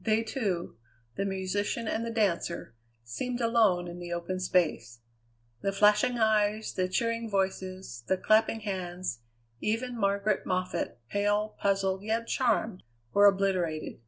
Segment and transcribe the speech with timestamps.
[0.00, 0.78] They two,
[1.16, 2.74] the musician and the dancer,
[3.04, 5.00] seemed alone in the open space.
[5.60, 9.18] The flashing eyes, the cheering voices, the clapping hands,
[9.60, 14.00] even Margaret Moffatt, pale, puzzled, yet charmed, were obliterated.